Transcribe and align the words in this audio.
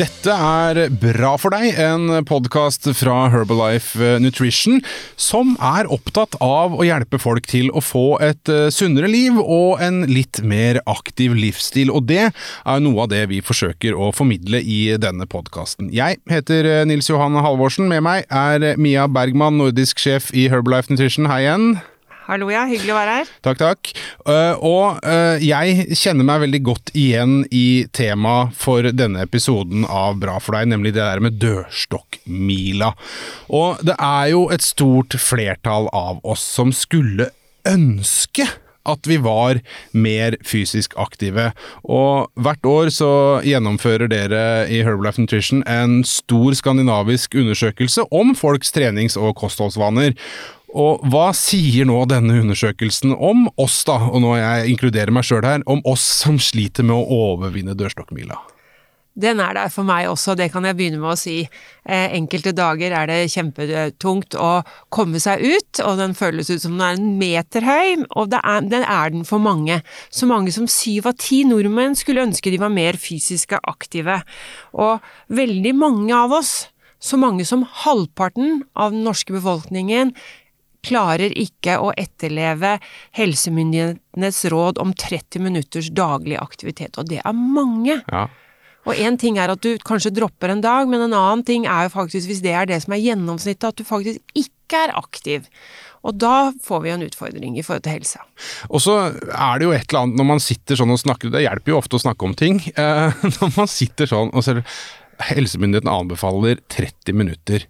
Dette 0.00 0.32
er 0.32 0.86
Bra 0.96 1.34
for 1.36 1.52
deg, 1.52 1.74
en 1.76 2.22
podkast 2.24 2.86
fra 2.96 3.26
Herbalife 3.28 4.14
Nutrition 4.22 4.78
som 5.20 5.50
er 5.60 5.90
opptatt 5.92 6.38
av 6.40 6.72
å 6.72 6.86
hjelpe 6.86 7.20
folk 7.20 7.44
til 7.50 7.68
å 7.76 7.82
få 7.84 8.14
et 8.24 8.48
eh, 8.48 8.70
sunnere 8.72 9.10
liv 9.12 9.36
og 9.42 9.82
en 9.84 10.06
litt 10.08 10.40
mer 10.40 10.80
aktiv 10.88 11.36
livsstil. 11.36 11.92
Og 11.92 12.08
det 12.08 12.30
er 12.30 12.80
noe 12.80 13.04
av 13.04 13.12
det 13.12 13.26
vi 13.34 13.42
forsøker 13.44 13.92
å 13.92 14.08
formidle 14.16 14.62
i 14.64 14.80
denne 14.96 15.28
podkasten. 15.28 15.92
Jeg 15.92 16.22
heter 16.32 16.70
eh, 16.78 16.86
Nils 16.88 17.12
Johan 17.12 17.36
Halvorsen. 17.36 17.90
Med 17.92 18.06
meg 18.06 18.24
er 18.32 18.80
Mia 18.80 19.04
Bergman, 19.04 19.60
nordisk 19.60 20.00
sjef 20.00 20.32
i 20.32 20.48
Herbalife 20.48 20.88
Nutrition. 20.94 21.28
Hei 21.28 21.42
igjen. 21.44 21.74
Hallo, 22.30 22.46
ja. 22.52 22.60
Hyggelig 22.70 22.92
å 22.94 22.98
være 23.00 23.14
her. 23.18 23.30
Takk, 23.42 23.58
takk. 23.58 23.88
Uh, 24.22 24.54
og 24.62 25.00
uh, 25.02 25.34
jeg 25.42 25.96
kjenner 25.98 26.28
meg 26.28 26.44
veldig 26.44 26.60
godt 26.68 26.92
igjen 26.94 27.40
i 27.50 27.88
temaet 27.96 28.54
for 28.54 28.86
denne 28.94 29.24
episoden 29.26 29.82
av 29.90 30.20
Bra 30.22 30.36
for 30.38 30.54
deg, 30.54 30.70
nemlig 30.70 30.94
det 30.94 31.02
der 31.02 31.24
med 31.24 31.40
dørstokkmila. 31.42 32.92
Og 33.50 33.82
det 33.82 33.98
er 33.98 34.30
jo 34.36 34.46
et 34.54 34.62
stort 34.62 35.18
flertall 35.18 35.90
av 35.90 36.22
oss 36.22 36.44
som 36.54 36.70
skulle 36.70 37.32
ønske 37.66 38.46
at 38.88 39.06
vi 39.08 39.18
var 39.20 39.60
mer 39.92 40.36
fysisk 40.46 40.94
aktive. 41.00 41.50
Og 41.84 42.30
hvert 42.40 42.66
år 42.66 42.92
så 42.94 43.12
gjennomfører 43.46 44.10
dere 44.10 44.44
i 44.72 44.80
Herbalife 44.86 45.20
Nutrition 45.20 45.64
en 45.68 46.00
stor 46.08 46.56
skandinavisk 46.56 47.36
undersøkelse 47.36 48.06
om 48.14 48.32
folks 48.38 48.72
trenings- 48.72 49.18
og 49.20 49.36
kostholdsvaner. 49.42 50.16
Og 50.70 51.02
hva 51.10 51.30
sier 51.34 51.88
nå 51.88 51.98
denne 52.10 52.36
undersøkelsen 52.44 53.16
om 53.16 53.48
oss, 53.58 53.82
da, 53.88 53.98
og 54.06 54.22
nå 54.22 54.36
jeg 54.38 54.70
inkluderer 54.76 55.10
meg 55.14 55.26
sjøl 55.26 55.46
her, 55.46 55.66
om 55.66 55.82
oss 55.88 56.04
som 56.22 56.38
sliter 56.38 56.86
med 56.86 56.94
å 56.94 57.20
overvinne 57.34 57.74
dørstokkmila? 57.78 58.38
Den 59.20 59.40
er 59.42 59.56
der 59.56 59.70
for 59.74 59.84
meg 59.84 60.06
også, 60.06 60.36
det 60.38 60.52
kan 60.52 60.64
jeg 60.64 60.76
begynne 60.78 61.00
med 61.02 61.10
å 61.12 61.18
si. 61.18 61.42
Eh, 61.82 62.12
enkelte 62.14 62.52
dager 62.56 62.94
er 62.94 63.10
det 63.10 63.32
kjempetungt 63.32 64.36
å 64.38 64.62
komme 64.94 65.18
seg 65.20 65.42
ut, 65.42 65.80
og 65.82 65.98
den 65.98 66.14
føles 66.16 66.52
ut 66.52 66.62
som 66.62 66.78
den 66.78 66.84
er 66.86 66.96
en 67.00 67.16
meter 67.18 67.66
høy, 67.66 68.06
og 68.14 68.36
er, 68.38 68.62
den 68.70 68.86
er 68.86 69.10
den 69.12 69.26
for 69.28 69.42
mange. 69.42 69.80
Så 70.14 70.30
mange 70.30 70.54
som 70.54 70.70
syv 70.70 71.10
av 71.10 71.18
ti 71.20 71.42
nordmenn 71.48 71.98
skulle 71.98 72.22
ønske 72.28 72.54
de 72.54 72.62
var 72.62 72.72
mer 72.72 73.00
fysisk 73.02 73.58
aktive. 73.58 74.20
Og 74.78 75.02
veldig 75.26 75.74
mange 75.76 76.14
av 76.14 76.38
oss, 76.38 76.70
så 77.02 77.18
mange 77.18 77.44
som 77.48 77.66
halvparten 77.82 78.62
av 78.78 78.94
den 78.94 79.02
norske 79.08 79.34
befolkningen, 79.34 80.14
klarer 80.86 81.32
ikke 81.38 81.78
å 81.80 81.90
etterleve 81.98 82.76
helsemyndighetenes 83.16 84.44
råd 84.52 84.80
om 84.82 84.94
30 84.96 85.44
minutters 85.44 85.90
daglig 85.94 86.38
aktivitet, 86.40 86.98
og 86.98 87.10
det 87.10 87.20
er 87.24 87.36
mange. 87.36 88.00
Ja. 88.10 88.28
Og 88.88 88.96
én 88.96 89.18
ting 89.20 89.36
er 89.36 89.52
at 89.52 89.60
du 89.60 89.74
kanskje 89.84 90.12
dropper 90.16 90.54
en 90.54 90.62
dag, 90.64 90.88
men 90.88 91.04
en 91.04 91.12
annen 91.16 91.44
ting 91.44 91.66
er 91.68 91.86
jo 91.86 91.94
faktisk, 91.98 92.30
hvis 92.30 92.42
det 92.44 92.54
er 92.56 92.68
det 92.70 92.80
som 92.84 92.96
er 92.96 93.04
gjennomsnittet, 93.04 93.68
at 93.68 93.76
du 93.76 93.84
faktisk 93.84 94.22
ikke 94.32 94.86
er 94.86 94.94
aktiv. 94.96 95.48
Og 96.06 96.16
da 96.16 96.50
får 96.64 96.80
vi 96.84 96.92
en 96.94 97.04
utfordring 97.04 97.58
i 97.60 97.64
forhold 97.64 97.84
til 97.84 97.98
helsa. 97.98 98.24
Og 98.70 98.80
så 98.80 98.96
er 99.10 99.60
det 99.60 99.66
jo 99.66 99.74
et 99.76 99.84
eller 99.84 100.06
annet 100.06 100.20
når 100.20 100.28
man 100.30 100.40
sitter 100.40 100.80
sånn 100.80 100.94
og 100.94 101.02
snakker, 101.02 101.32
det 101.34 101.44
hjelper 101.44 101.74
jo 101.74 101.80
ofte 101.82 101.98
å 101.98 102.04
snakke 102.06 102.24
om 102.24 102.36
ting. 102.38 102.62
Eh, 102.72 103.20
når 103.36 103.52
man 103.58 103.68
sitter 103.70 104.08
sånn 104.08 104.32
og 104.32 104.46
ser 104.46 104.64
Helsemyndigheten 105.20 105.90
anbefaler 105.92 106.62
30 106.72 107.12
minutter. 107.12 107.66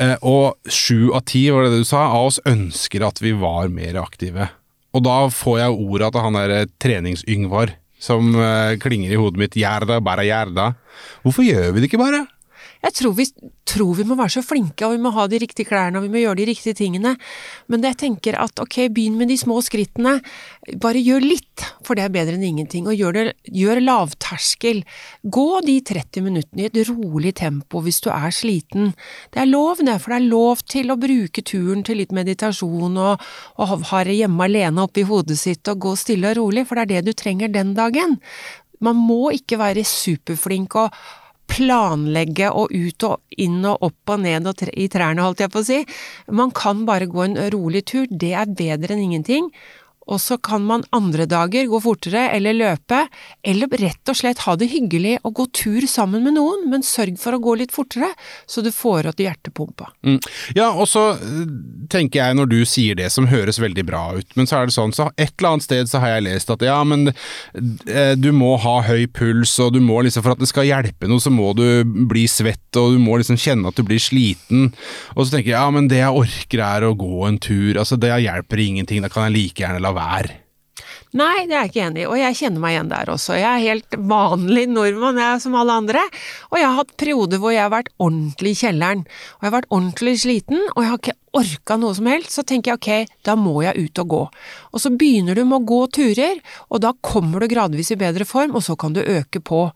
Eh, 0.00 0.16
og 0.26 0.56
sju 0.68 1.12
av 1.16 1.24
ti, 1.28 1.46
var 1.52 1.66
det 1.66 1.72
det 1.74 1.84
du 1.84 1.88
sa, 1.88 2.04
av 2.12 2.28
oss 2.28 2.40
ønsker 2.48 3.04
at 3.06 3.22
vi 3.24 3.32
var 3.36 3.72
mer 3.72 3.96
aktive. 4.02 4.50
Og 4.96 5.04
da 5.04 5.16
får 5.32 5.60
jeg 5.60 5.82
ordet 5.86 6.12
til 6.12 6.24
han 6.24 6.38
derre 6.38 6.60
trenings-Yngvar 6.82 7.74
som 8.00 8.34
uh, 8.36 8.76
klinger 8.80 9.12
i 9.12 9.18
hodet 9.20 9.40
mitt. 9.40 9.56
Gjerda, 9.56 9.98
bare 10.04 10.26
gjerda. 10.28 10.70
Hvorfor 11.24 11.44
gjør 11.44 11.72
vi 11.72 11.82
det 11.82 11.90
ikke 11.90 12.00
bare? 12.00 12.24
Jeg 12.86 12.94
tror 13.00 13.14
vi, 13.18 13.24
tror 13.66 13.96
vi, 13.98 14.04
må 14.06 14.14
være 14.14 14.36
så 14.36 14.42
flinke, 14.46 14.86
og 14.86 14.94
vi 14.94 15.00
må 15.02 15.10
ha 15.16 15.24
de 15.26 15.40
riktige 15.42 15.66
klærne, 15.66 15.98
og 15.98 16.04
vi 16.06 16.10
må 16.12 16.20
gjøre 16.22 16.38
de 16.38 16.46
riktige 16.52 16.76
tingene. 16.78 17.16
Men 17.72 17.82
jeg 17.88 17.98
tenker 17.98 18.38
at 18.38 18.62
ok, 18.62 18.76
begynn 18.94 19.16
med 19.18 19.32
de 19.32 19.38
små 19.40 19.58
skrittene. 19.64 20.20
Bare 20.82 21.02
gjør 21.02 21.26
litt, 21.26 21.64
for 21.86 21.98
det 21.98 22.04
er 22.06 22.14
bedre 22.14 22.36
enn 22.38 22.46
ingenting. 22.46 22.86
Og 22.86 22.94
gjør, 22.94 23.18
det, 23.18 23.34
gjør 23.50 23.82
lavterskel. 23.82 24.84
Gå 25.26 25.48
de 25.66 25.80
30 25.90 26.26
minuttene 26.28 26.66
i 26.66 26.68
et 26.70 26.80
rolig 26.92 27.34
tempo 27.42 27.82
hvis 27.82 27.98
du 28.06 28.12
er 28.14 28.30
sliten. 28.34 28.94
Det 29.34 29.42
er 29.42 29.50
lov, 29.50 29.82
det, 29.82 29.98
for 30.04 30.14
det 30.14 30.20
er 30.20 30.30
lov 30.30 30.62
til 30.70 30.94
å 30.94 31.00
bruke 31.00 31.42
turen 31.42 31.82
til 31.86 32.02
litt 32.04 32.14
meditasjon 32.14 33.02
og, 33.02 33.26
og 33.58 33.76
ha 33.90 34.04
det 34.06 34.20
hjemme 34.20 34.46
alene 34.46 34.86
oppi 34.86 35.02
hodet 35.08 35.40
sitt 35.42 35.66
og 35.72 35.82
gå 35.88 35.98
stille 35.98 36.30
og 36.30 36.38
rolig, 36.38 36.68
for 36.68 36.78
det 36.78 36.86
er 36.86 36.94
det 36.94 37.10
du 37.10 37.18
trenger 37.18 37.50
den 37.50 37.74
dagen. 37.74 38.20
Man 38.84 38.98
må 39.00 39.32
ikke 39.34 39.58
være 39.58 39.86
superflink 39.88 40.76
og 40.78 40.94
planlegge 41.50 42.50
og 42.50 42.74
ut 42.74 43.06
og 43.08 43.40
inn 43.42 43.64
og 43.64 43.86
opp 43.88 44.14
og 44.14 44.22
ned 44.24 44.48
og 44.50 44.62
i 44.72 44.88
trærne, 44.92 45.24
holdt 45.24 45.44
jeg 45.44 45.52
på 45.52 45.62
å 45.62 45.66
si. 45.66 45.80
Man 46.30 46.52
kan 46.56 46.84
bare 46.88 47.08
gå 47.10 47.24
en 47.24 47.38
rolig 47.54 47.86
tur, 47.90 48.06
det 48.10 48.34
er 48.34 48.54
bedre 48.58 48.96
enn 48.96 49.04
ingenting. 49.06 49.50
Og 50.06 50.20
så 50.22 50.38
kan 50.38 50.62
man 50.66 50.84
andre 50.94 51.26
dager 51.26 51.66
gå 51.66 51.80
fortere 51.82 52.28
eller 52.36 52.54
løpe, 52.56 53.02
eller 53.42 53.70
rett 53.80 54.12
og 54.12 54.18
slett 54.18 54.44
ha 54.46 54.54
det 54.58 54.68
hyggelig 54.70 55.16
og 55.26 55.34
gå 55.40 55.46
tur 55.56 55.86
sammen 55.90 56.22
med 56.26 56.36
noen, 56.38 56.66
men 56.70 56.84
sørg 56.86 57.18
for 57.20 57.36
å 57.36 57.42
gå 57.42 57.56
litt 57.62 57.74
fortere, 57.74 58.12
så 58.46 58.62
du 58.62 58.70
får 58.74 59.10
opp 59.10 59.22
hjertepumpa. 59.22 59.90
Mm. 60.06 60.20
Ja, 60.58 60.70
og 60.70 60.86
så 60.90 61.08
eh, 61.16 61.42
tenker 61.92 62.22
jeg 62.22 62.38
når 62.38 62.50
du 62.52 62.58
sier 62.68 62.98
det 62.98 63.10
som 63.14 63.28
høres 63.30 63.58
veldig 63.62 63.86
bra 63.88 64.04
ut, 64.18 64.36
men 64.38 64.48
så 64.48 64.60
er 64.60 64.70
det 64.70 64.76
sånn, 64.76 64.94
så 64.94 65.08
et 65.16 65.34
eller 65.34 65.56
annet 65.56 65.66
sted 65.66 65.90
så 65.90 66.02
har 66.02 66.16
jeg 66.16 66.26
lest 66.28 66.54
at 66.54 66.62
ja, 66.66 66.78
men 66.86 67.10
eh, 67.10 68.14
du 68.18 68.30
må 68.36 68.54
ha 68.62 68.78
høy 68.86 69.08
puls, 69.10 69.56
og 69.62 69.74
du 69.74 69.80
må 69.82 70.00
liksom, 70.06 70.24
for 70.26 70.36
at 70.36 70.42
det 70.42 70.50
skal 70.50 70.68
hjelpe 70.68 71.10
noe, 71.10 71.22
så 71.22 71.34
må 71.34 71.50
du 71.58 71.66
bli 72.06 72.26
svett, 72.30 72.68
og 72.78 72.94
du 72.94 73.02
må 73.02 73.18
liksom 73.18 73.40
kjenne 73.40 73.72
at 73.72 73.78
du 73.78 73.82
blir 73.86 74.02
sliten. 74.02 74.70
Og 75.16 75.24
så 75.24 75.36
tenker 75.36 75.50
jeg 75.50 75.58
ja, 75.58 75.66
men 75.74 75.90
det 75.90 76.00
jeg 76.02 76.22
orker 76.22 76.62
er 76.62 76.86
å 76.86 76.94
gå 76.98 77.26
en 77.26 77.40
tur, 77.42 77.74
altså 77.74 77.98
det 78.00 78.14
hjelper 78.22 78.62
ingenting, 78.62 79.02
da 79.02 79.10
kan 79.12 79.26
jeg 79.28 79.36
like 79.36 79.64
gjerne 79.64 79.82
la 79.82 79.95
vær. 79.96 80.45
Nei, 81.16 81.46
det 81.48 81.54
er 81.54 81.62
jeg 81.64 81.70
ikke 81.70 81.84
enig 81.86 82.02
i, 82.02 82.08
og 82.10 82.18
jeg 82.20 82.36
kjenner 82.40 82.62
meg 82.62 82.74
igjen 82.74 82.90
der 82.90 83.12
også. 83.12 83.36
Jeg 83.38 83.48
er 83.48 83.64
helt 83.64 83.96
vanlig 84.10 84.66
nordmann, 84.68 85.20
jeg 85.22 85.44
som 85.44 85.56
alle 85.56 85.76
andre, 85.80 86.02
og 86.50 86.58
jeg 86.60 86.68
har 86.68 86.80
hatt 86.80 86.96
perioder 87.00 87.40
hvor 87.40 87.54
jeg 87.54 87.64
har 87.64 87.72
vært 87.72 87.92
ordentlig 87.96 88.52
i 88.52 88.60
kjelleren, 88.60 89.06
og 89.06 89.40
jeg 89.40 89.48
har 89.48 89.56
vært 89.56 89.72
ordentlig 89.72 90.16
sliten, 90.24 90.60
og 90.74 90.82
jeg 90.82 90.92
har 90.92 91.00
ikke 91.00 91.16
orka 91.36 91.76
noe 91.80 91.94
som 91.96 92.08
helst, 92.08 92.32
så 92.36 92.44
tenker 92.46 92.72
jeg 92.72 92.80
ok, 92.80 93.14
da 93.26 93.36
må 93.38 93.54
jeg 93.64 93.86
ut 93.86 94.00
og 94.02 94.10
gå. 94.12 94.20
Og 94.72 94.82
så 94.82 94.92
begynner 94.92 95.36
du 95.36 95.44
med 95.44 95.58
å 95.58 95.68
gå 95.68 95.80
turer, 95.98 96.40
og 96.70 96.82
da 96.84 96.92
kommer 97.04 97.42
du 97.42 97.50
gradvis 97.50 97.92
i 97.92 97.98
bedre 98.00 98.26
form, 98.28 98.56
og 98.56 98.64
så 98.64 98.76
kan 98.78 98.96
du 98.96 99.02
øke 99.02 99.42
på. 99.44 99.66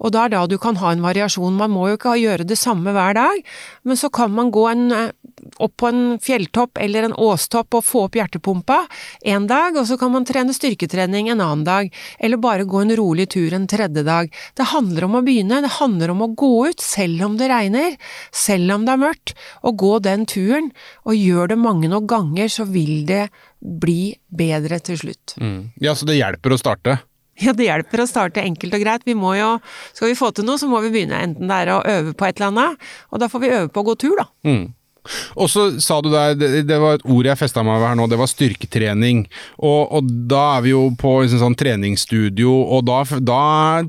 Og 0.00 0.14
da 0.14 0.24
er 0.24 0.34
da 0.34 0.44
du 0.50 0.56
kan 0.62 0.78
ha 0.82 0.92
en 0.92 1.04
variasjon, 1.04 1.58
man 1.58 1.72
må 1.74 1.88
jo 1.90 1.98
ikke 1.98 2.16
gjøre 2.18 2.48
det 2.48 2.58
samme 2.60 2.94
hver 2.94 3.16
dag, 3.18 3.42
men 3.86 4.00
så 4.00 4.10
kan 4.14 4.34
man 4.34 4.50
gå 4.54 4.66
en, 4.70 4.84
eh, 4.92 5.12
opp 5.62 5.76
på 5.78 5.88
en 5.90 6.18
fjelltopp 6.22 6.78
eller 6.82 7.04
en 7.04 7.14
åstopp 7.14 7.74
og 7.74 7.84
få 7.84 8.06
opp 8.08 8.18
hjertepumpa 8.18 8.84
en 9.34 9.46
dag, 9.46 9.76
og 9.76 9.86
så 9.86 9.98
kan 10.00 10.12
man 10.12 10.26
trene 10.26 10.43
styrketrening 10.52 11.30
en 11.32 11.40
annen 11.40 11.64
dag, 11.64 11.88
eller 12.18 12.42
bare 12.42 12.66
gå 12.68 12.82
en 12.82 12.92
rolig 12.98 13.30
tur 13.32 13.54
en 13.56 13.68
tredje 13.70 14.04
dag. 14.04 14.28
Det 14.58 14.68
handler 14.74 15.06
om 15.06 15.16
å 15.16 15.22
begynne, 15.24 15.62
det 15.64 15.72
handler 15.78 16.12
om 16.12 16.26
å 16.26 16.30
gå 16.36 16.52
ut 16.68 16.84
selv 16.84 17.24
om 17.24 17.38
det 17.40 17.48
regner, 17.48 17.96
selv 18.34 18.76
om 18.76 18.84
det 18.84 18.92
er 18.92 19.02
mørkt, 19.06 19.34
og 19.62 19.80
gå 19.80 19.94
den 20.04 20.26
turen, 20.28 20.70
og 21.08 21.16
gjør 21.16 21.54
det 21.54 21.60
mange 21.62 21.88
nok 21.88 22.10
ganger, 22.10 22.52
så 22.52 22.68
vil 22.68 23.06
det 23.08 23.28
bli 23.64 24.14
bedre 24.28 24.82
til 24.84 25.00
slutt. 25.00 25.38
Mm. 25.40 25.72
Ja, 25.80 25.96
så 25.96 26.04
det 26.10 26.18
hjelper 26.18 26.52
å 26.52 26.60
starte? 26.60 27.00
Ja, 27.40 27.50
det 27.56 27.66
hjelper 27.66 28.04
å 28.04 28.06
starte 28.06 28.44
enkelt 28.44 28.76
og 28.76 28.84
greit. 28.84 29.04
Vi 29.08 29.16
må 29.18 29.32
jo, 29.34 29.56
skal 29.96 30.12
vi 30.12 30.18
få 30.18 30.30
til 30.34 30.46
noe, 30.46 30.60
så 30.60 30.68
må 30.70 30.78
vi 30.84 30.92
begynne. 30.94 31.18
Enten 31.26 31.50
det 31.50 31.60
er 31.64 31.72
å 31.74 31.82
øve 31.82 32.14
på 32.14 32.28
et 32.28 32.38
eller 32.38 32.52
annet, 32.52 32.88
og 33.10 33.22
da 33.22 33.30
får 33.32 33.42
vi 33.42 33.54
øve 33.56 33.70
på 33.74 33.82
å 33.82 33.88
gå 33.88 33.96
tur, 34.04 34.16
da. 34.20 34.28
Mm. 34.46 34.64
Og 35.36 35.50
så 35.52 35.66
sa 35.82 36.00
du 36.02 36.10
der, 36.12 36.36
det, 36.38 36.50
det 36.68 36.78
var 36.80 36.98
et 36.98 37.06
ord 37.10 37.28
jeg 37.28 37.40
festa 37.40 37.64
meg 37.66 37.80
ved 37.80 37.90
her 37.90 37.98
nå, 37.98 38.08
det 38.10 38.18
var 38.20 38.30
styrketrening. 38.30 39.24
Og, 39.58 39.92
og 39.98 40.12
da 40.30 40.44
er 40.56 40.64
vi 40.66 40.74
jo 40.74 40.84
på 41.00 41.16
liksom 41.22 41.42
sånn 41.42 41.58
treningsstudio, 41.60 42.52
og 42.76 42.86
da, 42.88 43.02
da, 43.20 43.40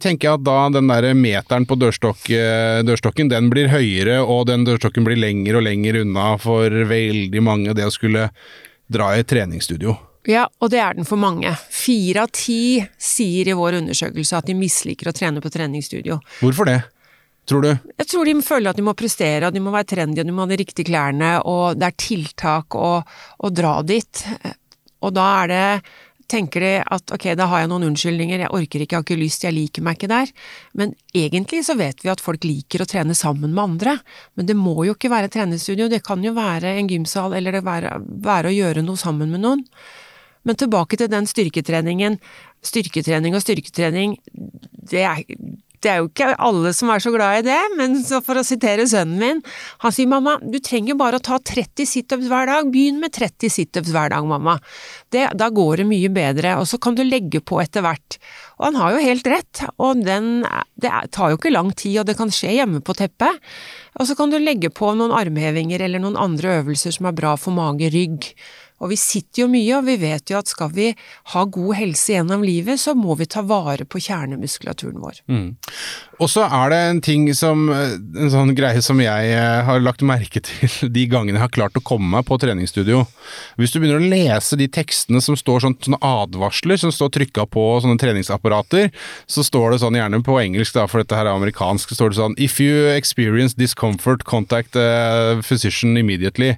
tenker 0.02 0.30
jeg 0.30 0.40
at 0.40 0.46
da 0.48 0.58
den 0.76 0.92
der 0.92 1.12
meteren 1.18 1.68
på 1.70 1.78
dørstokk, 1.80 2.28
eh, 2.36 2.82
dørstokken, 2.88 3.32
den 3.32 3.52
blir 3.54 3.72
høyere, 3.74 4.22
og 4.24 4.48
den 4.52 4.68
dørstokken 4.68 5.08
blir 5.08 5.20
lenger 5.22 5.60
og 5.60 5.68
lenger 5.68 6.02
unna 6.04 6.34
for 6.42 6.84
veldig 6.90 7.46
mange, 7.46 7.78
det 7.78 7.88
å 7.88 7.94
skulle 7.94 8.30
dra 8.92 9.14
i 9.16 9.24
et 9.24 9.30
treningsstudio. 9.32 9.96
Ja, 10.26 10.48
og 10.60 10.72
det 10.74 10.80
er 10.82 10.98
den 10.98 11.06
for 11.06 11.22
mange. 11.22 11.52
Fire 11.70 12.26
av 12.26 12.34
ti 12.34 12.82
sier 12.98 13.52
i 13.52 13.58
vår 13.58 13.80
undersøkelse 13.84 14.40
at 14.40 14.50
de 14.50 14.58
misliker 14.58 15.12
å 15.12 15.14
trene 15.16 15.42
på 15.42 15.52
treningsstudio. 15.54 16.18
Hvorfor 16.42 16.70
det? 16.70 16.80
Tror 17.50 17.66
du? 17.66 17.72
Jeg 18.00 18.10
tror 18.12 18.30
de 18.30 18.36
føler 18.46 18.72
at 18.72 18.80
de 18.80 18.86
må 18.86 18.96
prestere, 18.98 19.48
og 19.48 19.56
de 19.56 19.64
må 19.64 19.74
være 19.74 19.92
trendy, 19.94 20.22
og 20.22 20.30
de 20.30 20.36
må 20.36 20.46
ha 20.46 20.52
de 20.52 20.60
riktige 20.62 20.90
klærne, 20.90 21.38
og 21.46 21.80
det 21.80 21.90
er 21.90 22.00
tiltak 22.02 22.78
å, 22.78 22.98
å 23.02 23.54
dra 23.54 23.78
dit. 23.86 24.26
Og 25.06 25.14
da 25.16 25.30
er 25.44 25.54
det 25.54 25.68
tenker 26.32 26.64
de 26.64 26.72
at 26.82 27.14
ok, 27.14 27.28
da 27.38 27.48
har 27.50 27.64
jeg 27.64 27.70
noen 27.72 27.88
unnskyldninger, 27.92 28.46
jeg 28.46 28.54
orker 28.58 28.84
ikke, 28.84 28.96
jeg 28.96 29.00
har 29.00 29.06
ikke 29.06 29.20
lyst, 29.20 29.46
jeg 29.46 29.56
liker 29.56 29.86
meg 29.86 29.98
ikke 29.98 30.10
der. 30.12 30.32
Men 30.78 30.96
egentlig 31.16 31.62
så 31.68 31.76
vet 31.78 32.02
vi 32.04 32.12
at 32.12 32.24
folk 32.24 32.46
liker 32.48 32.84
å 32.84 32.90
trene 32.90 33.18
sammen 33.18 33.54
med 33.54 33.64
andre. 33.64 33.98
Men 34.38 34.50
det 34.50 34.58
må 34.60 34.76
jo 34.88 34.96
ikke 34.96 35.12
være 35.14 35.32
trenestudio, 35.34 35.90
det 35.92 36.04
kan 36.06 36.24
jo 36.26 36.34
være 36.38 36.76
en 36.80 36.90
gymsal, 36.92 37.38
eller 37.38 37.60
det 37.60 37.66
være, 37.68 38.00
være 38.26 38.52
å 38.52 38.56
gjøre 38.56 38.86
noe 38.86 39.02
sammen 39.02 39.34
med 39.34 39.46
noen. 39.46 39.64
Men 40.46 40.58
tilbake 40.62 40.98
til 41.02 41.10
den 41.10 41.30
styrketreningen. 41.30 42.20
Styrketrening 42.66 43.38
og 43.38 43.46
styrketrening, 43.46 44.18
det 44.92 45.06
er, 45.06 45.24
det 45.86 45.92
er 45.92 46.02
jo 46.02 46.08
ikke 46.10 46.32
alle 46.42 46.72
som 46.74 46.90
er 46.90 47.04
så 47.04 47.12
glad 47.14 47.40
i 47.40 47.46
det, 47.46 47.60
men 47.78 48.00
for 48.26 48.40
å 48.40 48.46
sitere 48.46 48.88
sønnen 48.90 49.22
min, 49.22 49.42
han 49.84 49.94
sier 49.94 50.10
mamma, 50.10 50.40
du 50.42 50.58
trenger 50.64 50.98
bare 50.98 51.20
å 51.20 51.24
ta 51.24 51.38
30 51.38 51.86
situps 51.90 52.30
hver 52.32 52.50
dag, 52.50 52.72
begynn 52.74 52.98
med 53.04 53.14
30 53.14 53.54
situps 53.54 53.94
hver 53.94 54.10
dag, 54.16 54.26
mamma. 54.26 54.58
Det, 55.14 55.28
da 55.38 55.52
går 55.54 55.84
det 55.84 55.88
mye 55.92 56.10
bedre, 56.14 56.56
og 56.62 56.66
så 56.70 56.82
kan 56.82 56.98
du 56.98 57.04
legge 57.06 57.44
på 57.46 57.62
etter 57.62 57.86
hvert. 57.86 58.18
Og 58.58 58.70
han 58.70 58.80
har 58.82 58.96
jo 58.96 59.06
helt 59.06 59.30
rett, 59.30 59.64
og 59.78 60.02
den, 60.08 60.44
det 60.82 60.92
tar 61.14 61.32
jo 61.32 61.40
ikke 61.40 61.54
lang 61.54 61.72
tid, 61.78 62.02
og 62.02 62.10
det 62.10 62.18
kan 62.18 62.34
skje 62.34 62.58
hjemme 62.58 62.82
på 62.86 62.98
teppet. 62.98 63.42
Og 64.00 64.10
så 64.10 64.18
kan 64.18 64.34
du 64.34 64.40
legge 64.42 64.74
på 64.74 64.90
noen 64.98 65.14
armhevinger 65.16 65.86
eller 65.86 66.02
noen 66.04 66.18
andre 66.20 66.60
øvelser 66.62 66.98
som 66.98 67.08
er 67.10 67.16
bra 67.16 67.36
for 67.40 67.56
mage, 67.56 67.92
rygg. 67.94 68.34
Og 68.84 68.92
vi 68.92 68.98
sitter 69.00 69.46
jo 69.46 69.48
mye, 69.52 69.78
og 69.78 69.86
vi 69.88 69.96
vet 70.02 70.32
jo 70.32 70.40
at 70.40 70.52
skal 70.52 70.72
vi 70.76 70.90
ha 71.34 71.46
god 71.48 71.78
helse 71.80 72.16
gjennom 72.18 72.44
livet, 72.44 72.82
så 72.82 72.96
må 72.98 73.16
vi 73.20 73.28
ta 73.30 73.44
vare 73.46 73.88
på 73.88 74.02
kjernemuskulaturen 74.04 75.00
vår. 75.04 75.22
Mm. 75.32 75.48
Og 76.24 76.30
så 76.32 76.46
er 76.48 76.72
det 76.72 76.80
en 76.90 77.02
ting 77.04 77.28
som, 77.36 77.66
en 77.72 78.32
sånn 78.32 78.54
greie 78.56 78.80
som 78.84 79.00
jeg 79.04 79.32
eh, 79.36 79.64
har 79.68 79.82
lagt 79.84 80.04
merke 80.06 80.42
til 80.48 80.92
de 80.92 81.06
gangene 81.12 81.40
jeg 81.40 81.46
har 81.46 81.56
klart 81.56 81.80
å 81.80 81.84
komme 81.84 82.08
meg 82.14 82.28
på 82.28 82.38
treningsstudio. 82.42 83.04
Hvis 83.60 83.74
du 83.74 83.82
begynner 83.82 84.04
å 84.04 84.12
lese 84.12 84.60
de 84.60 84.68
tekstene 84.72 85.22
som 85.24 85.38
står 85.40 85.66
sånn, 85.66 85.78
sånne 85.84 86.00
advarsler 86.06 86.80
som 86.80 86.94
står 86.96 87.14
trykka 87.18 87.48
på 87.52 87.66
sånne 87.84 88.00
treningsapparater, 88.02 88.92
så 89.28 89.44
står 89.46 89.76
det 89.76 89.82
sånn 89.84 90.00
gjerne 90.00 90.22
på 90.26 90.38
engelsk, 90.42 90.76
da, 90.78 90.88
for 90.92 91.04
dette 91.04 91.18
her 91.18 91.28
er 91.28 91.36
amerikansk, 91.36 91.92
så 91.92 92.00
står 92.00 92.14
det 92.14 92.20
sånn 92.20 92.38
If 92.42 92.60
you 92.64 92.88
experience 92.94 93.58
discomfort, 93.60 94.24
contact 94.28 94.76
a 94.80 95.42
physician 95.44 95.98
immediately. 96.00 96.54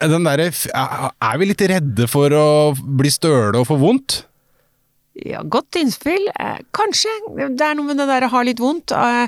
Den 0.00 0.26
der, 0.26 0.46
er 0.50 1.40
vi 1.40 1.49
litt 1.50 1.68
redde 1.70 2.08
for 2.10 2.32
å 2.34 2.48
bli 2.74 3.12
støle 3.12 3.60
og 3.60 3.68
få 3.68 3.78
vondt? 3.80 4.22
Ja, 5.20 5.42
godt 5.42 5.76
innspill. 5.76 6.30
Eh, 6.40 6.60
kanskje. 6.72 7.10
Det 7.36 7.64
er 7.66 7.74
noe 7.76 7.88
med 7.88 7.98
det 7.98 8.06
der 8.08 8.24
å 8.24 8.30
ha 8.32 8.40
litt 8.46 8.60
vondt. 8.62 8.94
Eh, 8.94 9.26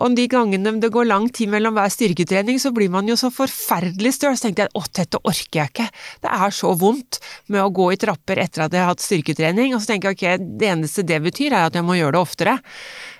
og 0.00 0.14
de 0.16 0.24
gangene 0.30 0.72
det 0.80 0.92
går 0.94 1.08
lang 1.10 1.26
tid 1.28 1.50
mellom 1.52 1.74
hver 1.76 1.90
styrketrening, 1.92 2.60
så 2.62 2.72
blir 2.74 2.88
man 2.90 3.08
jo 3.10 3.16
så 3.18 3.32
forferdelig 3.34 4.14
støl. 4.16 4.38
Så 4.38 4.46
tenkte 4.46 4.64
jeg 4.64 4.72
at 4.78 4.92
dette 5.00 5.20
orker 5.20 5.60
jeg 5.60 5.72
ikke. 5.72 5.88
Det 6.24 6.32
er 6.38 6.54
så 6.54 6.72
vondt 6.78 7.18
med 7.52 7.60
å 7.64 7.72
gå 7.74 7.90
i 7.92 7.98
trapper 8.00 8.40
etter 8.40 8.64
at 8.64 8.72
jeg 8.72 8.84
har 8.84 8.94
hatt 8.94 9.04
styrketrening. 9.04 9.74
Og 9.74 9.82
så 9.82 9.92
tenker 9.92 10.14
jeg 10.14 10.20
ok, 10.40 10.46
det 10.62 10.70
eneste 10.70 11.04
det 11.04 11.20
betyr 11.26 11.52
er 11.52 11.66
at 11.66 11.76
jeg 11.76 11.86
må 11.86 11.98
gjøre 11.98 12.16
det 12.16 12.24
oftere. 12.24 12.56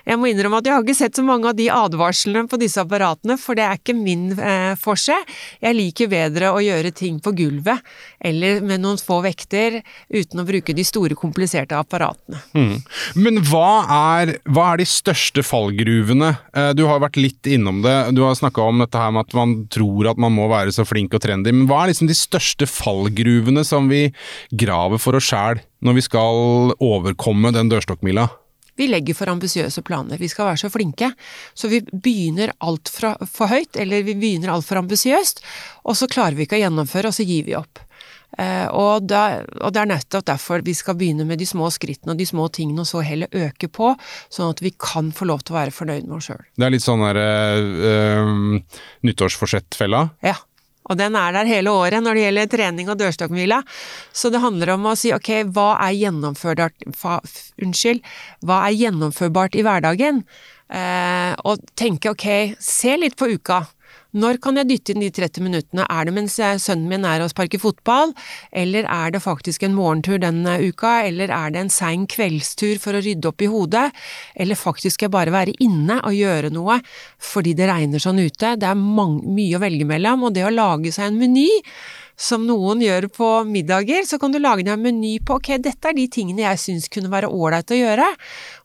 Jeg 0.05 0.19
må 0.21 0.29
innrømme 0.29 0.59
at 0.61 0.67
jeg 0.67 0.75
har 0.75 0.85
ikke 0.85 0.97
sett 0.97 1.17
så 1.17 1.25
mange 1.25 1.49
av 1.49 1.57
de 1.57 1.65
advarslene 1.73 2.45
på 2.49 2.59
disse 2.61 2.81
apparatene, 2.81 3.37
for 3.41 3.57
det 3.57 3.65
er 3.65 3.79
ikke 3.79 3.95
min 3.97 4.27
eh, 4.37 4.75
forse. 4.79 5.15
Jeg 5.63 5.77
liker 5.77 6.11
bedre 6.11 6.51
å 6.53 6.61
gjøre 6.61 6.93
ting 6.95 7.17
på 7.23 7.33
gulvet, 7.37 7.81
eller 8.21 8.61
med 8.65 8.83
noen 8.83 9.01
få 9.01 9.21
vekter, 9.25 9.81
uten 10.13 10.43
å 10.43 10.47
bruke 10.47 10.75
de 10.77 10.85
store, 10.85 11.17
kompliserte 11.17 11.77
apparatene. 11.77 12.41
Mm. 12.53 12.77
Men 13.17 13.41
hva 13.49 13.85
er, 13.97 14.35
hva 14.45 14.71
er, 14.73 14.83
de 14.83 14.87
største 14.89 15.45
fallgruvene? 15.45 16.35
Eh, 16.53 16.71
du 16.77 16.85
har 16.89 17.01
vært 17.03 17.19
litt 17.19 17.49
innom 17.49 17.81
det, 17.85 17.95
du 18.15 18.21
har 18.25 18.37
snakka 18.37 18.69
om 18.69 18.85
dette 18.85 19.01
her 19.01 19.13
med 19.15 19.25
at 19.25 19.37
man 19.37 19.57
tror 19.73 20.11
at 20.11 20.21
man 20.21 20.35
må 20.35 20.49
være 20.51 20.73
så 20.75 20.85
flink 20.87 21.15
og 21.17 21.25
trendy, 21.25 21.53
men 21.55 21.69
hva 21.69 21.83
er 21.83 21.93
liksom 21.93 22.11
de 22.11 22.17
største 22.17 22.69
fallgruvene 22.69 23.65
som 23.65 23.89
vi 23.89 24.07
graver 24.53 25.01
for 25.01 25.17
oss 25.17 25.31
sjæl 25.31 25.63
når 25.85 25.97
vi 25.97 26.03
skal 26.05 26.75
overkomme 26.83 27.53
den 27.55 27.71
dørstokkmila? 27.73 28.29
Vi 28.75 28.89
legger 28.89 29.17
for 29.17 29.31
ambisiøse 29.31 29.83
planer. 29.87 30.19
Vi 30.19 30.29
skal 30.31 30.49
være 30.49 30.63
så 30.65 30.71
flinke. 30.73 31.11
Så 31.53 31.71
vi 31.71 31.81
begynner 31.81 32.53
altfor 32.59 33.49
høyt, 33.51 33.79
eller 33.79 34.05
vi 34.07 34.17
begynner 34.19 34.53
altfor 34.55 34.81
ambisiøst, 34.83 35.43
og 35.85 35.97
så 35.97 36.09
klarer 36.11 36.37
vi 36.37 36.47
ikke 36.47 36.59
å 36.59 36.63
gjennomføre, 36.65 37.11
og 37.11 37.17
så 37.17 37.27
gir 37.27 37.47
vi 37.47 37.55
opp. 37.57 37.79
Eh, 38.37 38.67
og, 38.75 39.05
da, 39.07 39.43
og, 39.61 39.69
det 39.71 39.79
er 39.79 39.89
nettopp 39.93 40.25
derfor 40.27 40.63
vi 40.65 40.73
skal 40.75 40.97
begynne 40.99 41.23
med 41.27 41.39
de 41.39 41.47
små 41.47 41.69
skrittene 41.71 42.15
og 42.15 42.19
de 42.19 42.27
små 42.27 42.49
tingene, 42.51 42.83
og 42.83 42.89
så 42.89 43.03
heller 43.05 43.31
øke 43.45 43.69
på, 43.71 43.93
sånn 44.33 44.51
at 44.51 44.63
vi 44.63 44.73
kan 44.75 45.13
få 45.15 45.29
lov 45.29 45.45
til 45.45 45.55
å 45.55 45.59
være 45.61 45.75
fornøyd 45.75 46.09
med 46.09 46.17
oss 46.17 46.27
sjøl. 46.31 46.43
Det 46.57 46.67
er 46.67 46.75
litt 46.75 46.83
sånn 46.83 47.05
der 47.05 47.21
øh, 47.21 48.33
nyttårsforsett-fella? 49.07 50.03
Ja. 50.25 50.35
Og 50.85 50.99
den 50.99 51.17
er 51.17 51.33
der 51.33 51.49
hele 51.49 51.73
året 51.73 52.03
når 52.03 52.17
det 52.17 52.25
gjelder 52.25 52.51
trening 52.51 52.89
og 52.91 52.99
dørstokkhvile. 53.01 53.61
Så 54.13 54.31
det 54.33 54.43
handler 54.43 54.75
om 54.75 54.89
å 54.89 54.97
si 54.99 55.13
ok, 55.15 55.31
hva 55.55 55.71
er 55.87 55.97
gjennomførbart, 55.97 56.85
unnskyld, 57.61 58.03
hva 58.45 58.65
er 58.67 58.77
gjennomførbart 58.83 59.57
i 59.57 59.65
hverdagen? 59.65 60.25
Eh, 60.65 61.33
og 61.45 61.61
tenke 61.77 62.13
ok, 62.13 62.27
se 62.61 62.95
litt 62.97 63.17
på 63.17 63.29
uka. 63.37 63.63
Når 64.15 64.39
kan 64.43 64.55
jeg 64.55 64.69
dytte 64.69 64.93
inn 64.93 65.03
de 65.03 65.09
30 65.11 65.43
minuttene? 65.43 65.85
Er 65.91 66.07
det 66.07 66.13
mens 66.15 66.37
sønnen 66.39 66.87
min 66.87 67.03
er 67.07 67.23
og 67.25 67.31
sparker 67.33 67.59
fotball, 67.59 68.13
eller 68.55 68.87
er 68.87 69.11
det 69.11 69.23
faktisk 69.25 69.65
en 69.67 69.75
morgentur 69.75 70.21
denne 70.23 70.55
uka, 70.63 71.01
eller 71.09 71.33
er 71.35 71.51
det 71.51 71.65
en 71.65 71.73
sein 71.73 72.05
kveldstur 72.07 72.79
for 72.79 72.95
å 72.95 73.03
rydde 73.03 73.27
opp 73.27 73.43
i 73.43 73.51
hodet, 73.51 73.89
eller 74.39 74.59
faktisk 74.59 74.95
skal 74.95 75.09
jeg 75.09 75.15
bare 75.17 75.35
være 75.35 75.57
inne 75.65 75.99
og 76.01 76.15
gjøre 76.15 76.53
noe 76.55 76.79
fordi 77.19 77.55
det 77.59 77.67
regner 77.67 77.99
sånn 77.99 78.23
ute? 78.23 78.55
Det 78.55 78.71
er 78.71 78.79
mye 78.79 79.59
å 79.59 79.63
velge 79.63 79.87
mellom, 79.89 80.29
og 80.29 80.35
det 80.37 80.47
å 80.47 80.53
lage 80.53 80.95
seg 80.95 81.11
en 81.11 81.19
meny 81.19 81.49
som 82.15 82.45
noen 82.47 82.81
gjør 82.83 83.09
på 83.11 83.29
middager, 83.49 84.05
så 84.07 84.19
kan 84.21 84.31
du 84.31 84.39
lage 84.39 84.63
deg 84.63 84.73
en 84.75 84.83
meny 84.83 85.17
på 85.25 85.37
ok, 85.39 85.55
dette 85.63 85.91
er 85.91 85.97
de 85.97 86.07
tingene 86.11 86.45
jeg 86.45 86.61
syns 86.61 86.89
kunne 86.91 87.11
være 87.11 87.29
ålreit 87.31 87.75
å 87.75 87.79
gjøre, 87.79 88.07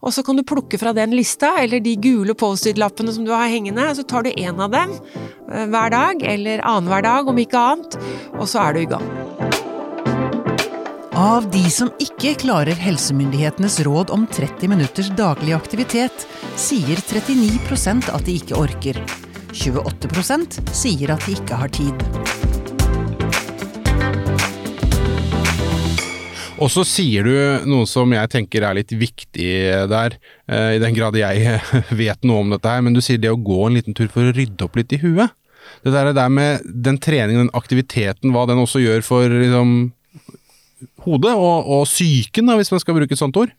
og 0.01 0.15
så 0.15 0.25
kan 0.27 0.39
du 0.39 0.47
plukke 0.47 0.79
fra 0.81 0.95
den 0.97 1.15
lista, 1.17 1.57
eller 1.63 1.83
de 1.83 1.97
gule 2.01 2.37
Post-It-lappene 2.39 3.15
som 3.15 3.27
du 3.27 3.35
har 3.35 3.51
hengende, 3.51 3.91
så 3.97 4.07
tar 4.07 4.27
du 4.27 4.33
en 4.33 4.63
av 4.63 4.71
dem 4.75 4.95
eh, 4.95 5.67
hver 5.67 5.95
dag, 5.95 6.23
eller 6.35 6.63
annenhver 6.63 7.07
dag 7.07 7.31
om 7.31 7.43
ikke 7.43 7.67
annet, 7.73 7.99
og 8.39 8.47
så 8.51 8.69
er 8.69 8.77
du 8.79 8.85
i 8.85 8.91
gang. 8.91 9.09
Av 11.21 11.45
de 11.53 11.67
som 11.69 11.91
ikke 12.01 12.37
klarer 12.41 12.79
helsemyndighetenes 12.81 13.81
råd 13.85 14.13
om 14.15 14.23
30 14.31 14.71
minutters 14.73 15.11
daglig 15.19 15.53
aktivitet, 15.53 16.25
sier 16.57 17.03
39% 17.03 18.09
at 18.15 18.25
de 18.25 18.39
ikke 18.41 18.57
orker. 18.57 19.03
28% 19.53 20.61
sier 20.73 21.13
at 21.13 21.27
de 21.27 21.37
ikke 21.37 21.59
har 21.61 21.75
tid. 21.77 22.30
Og 26.61 26.69
så 26.69 26.85
sier 26.85 27.25
du 27.25 27.69
noe 27.71 27.89
som 27.89 28.11
jeg 28.13 28.31
tenker 28.33 28.67
er 28.67 28.77
litt 28.77 28.93
viktig 28.93 29.53
der, 29.91 30.17
eh, 30.51 30.77
i 30.77 30.83
den 30.83 30.97
grad 30.97 31.17
jeg 31.17 31.61
vet 32.03 32.27
noe 32.29 32.45
om 32.45 32.53
dette 32.53 32.69
her, 32.69 32.83
men 32.85 32.97
du 32.97 33.01
sier 33.05 33.21
det 33.21 33.33
å 33.33 33.41
gå 33.41 33.63
en 33.67 33.79
liten 33.79 33.97
tur 33.97 34.11
for 34.13 34.29
å 34.29 34.35
rydde 34.37 34.67
opp 34.67 34.77
litt 34.77 34.93
i 34.93 35.01
huet. 35.01 35.33
Det 35.85 35.95
der, 35.95 36.13
der 36.17 36.29
med 36.33 36.67
den 36.67 36.99
treningen, 37.01 37.47
den 37.47 37.57
aktiviteten, 37.57 38.35
hva 38.35 38.45
den 38.49 38.61
også 38.61 38.83
gjør 38.83 39.05
for 39.07 39.33
liksom, 39.33 39.93
hodet 41.07 41.33
og, 41.33 41.71
og 41.71 41.87
psyken, 41.89 42.53
hvis 42.61 42.73
man 42.75 42.83
skal 42.83 42.99
bruke 42.99 43.17
et 43.17 43.23
sånt 43.23 43.39
ord? 43.41 43.55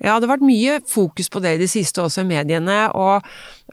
Ja, 0.00 0.14
det 0.16 0.24
har 0.24 0.38
vært 0.38 0.48
mye 0.48 0.78
fokus 0.88 1.28
på 1.28 1.42
det 1.44 1.54
i 1.54 1.60
det 1.60 1.68
siste 1.68 2.00
også 2.00 2.24
i 2.24 2.28
mediene, 2.30 2.78
og 2.96 3.20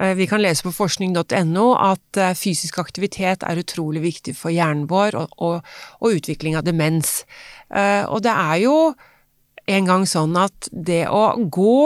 eh, 0.01 0.11
vi 0.19 0.27
kan 0.27 0.41
lese 0.43 0.65
på 0.65 0.73
forskning.no 0.75 1.67
at 1.79 2.19
eh, 2.19 2.33
fysisk 2.35 2.81
aktivitet 2.83 3.45
er 3.47 3.61
utrolig 3.61 4.03
viktig 4.03 4.35
for 4.35 4.51
hjernen 4.51 4.89
vår 4.91 5.15
og, 5.15 5.37
og, 5.39 5.77
og 6.01 6.17
utvikling 6.19 6.57
av 6.59 6.65
demens. 6.67 7.21
Eh, 7.71 8.03
og 8.03 8.25
det 8.27 8.35
er 8.35 8.57
jo 8.65 8.75
en 9.67 9.87
gang 9.87 10.03
sånn 10.07 10.35
at 10.39 10.67
det 10.71 11.05
å 11.07 11.29
gå 11.47 11.79